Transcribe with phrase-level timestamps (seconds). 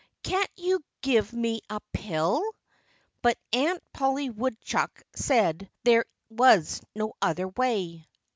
[0.23, 2.43] Can't you give me a pill?"
[3.21, 8.07] But Aunt Polly Woodehuck said there was no other way.